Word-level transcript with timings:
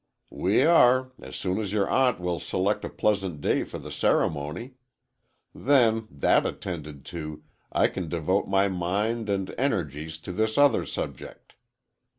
"We 0.33 0.63
are. 0.63 1.11
As 1.21 1.35
soon 1.35 1.59
as 1.59 1.71
your 1.71 1.87
aunt 1.87 2.19
will 2.19 2.39
select 2.39 2.83
a 2.83 2.89
pleasant 2.89 3.39
day 3.39 3.63
for 3.63 3.77
the 3.77 3.91
ceremony. 3.91 4.73
Then, 5.53 6.07
that 6.09 6.43
attended 6.43 7.05
to, 7.13 7.43
I 7.71 7.85
can 7.87 8.09
devote 8.09 8.47
my 8.47 8.67
mind 8.67 9.29
and 9.29 9.53
energies 9.59 10.17
to 10.21 10.31
this 10.31 10.57
other 10.57 10.87
subject. 10.87 11.53